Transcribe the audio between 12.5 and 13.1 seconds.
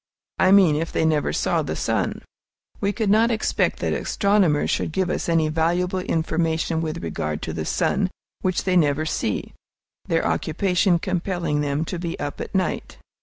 night.